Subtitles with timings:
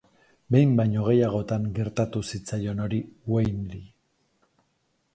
[0.53, 3.01] Behin baino gehiagotan gertatu zitzaion hori
[3.37, 3.87] Wayneri.